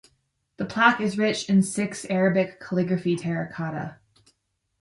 [0.57, 3.99] The plaque is rich in six Arabic calligraphy terracotta.